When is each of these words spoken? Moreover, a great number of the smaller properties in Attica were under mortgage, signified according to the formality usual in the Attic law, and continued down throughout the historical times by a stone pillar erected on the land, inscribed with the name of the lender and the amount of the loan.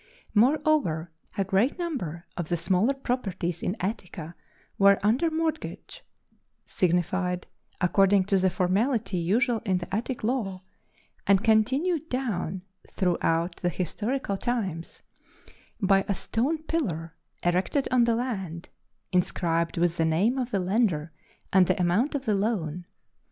Moreover, 0.33 1.11
a 1.37 1.43
great 1.43 1.77
number 1.77 2.25
of 2.35 2.49
the 2.49 2.57
smaller 2.57 2.95
properties 2.95 3.61
in 3.61 3.77
Attica 3.79 4.33
were 4.79 4.99
under 5.03 5.29
mortgage, 5.29 6.01
signified 6.65 7.45
according 7.79 8.23
to 8.23 8.39
the 8.39 8.49
formality 8.49 9.17
usual 9.19 9.59
in 9.63 9.77
the 9.77 9.95
Attic 9.95 10.23
law, 10.23 10.63
and 11.27 11.43
continued 11.43 12.09
down 12.09 12.63
throughout 12.97 13.57
the 13.57 13.69
historical 13.69 14.37
times 14.37 15.03
by 15.79 16.03
a 16.07 16.15
stone 16.15 16.63
pillar 16.63 17.15
erected 17.43 17.87
on 17.91 18.05
the 18.05 18.15
land, 18.15 18.69
inscribed 19.11 19.77
with 19.77 19.97
the 19.97 20.05
name 20.05 20.39
of 20.39 20.49
the 20.49 20.59
lender 20.59 21.11
and 21.53 21.67
the 21.67 21.79
amount 21.79 22.15
of 22.15 22.25
the 22.25 22.33
loan. 22.33 22.85